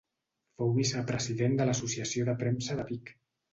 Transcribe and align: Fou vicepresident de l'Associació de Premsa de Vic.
Fou 0.61 0.73
vicepresident 0.77 1.55
de 1.61 1.69
l'Associació 1.71 2.27
de 2.33 2.37
Premsa 2.43 2.81
de 2.83 2.91
Vic. 2.93 3.17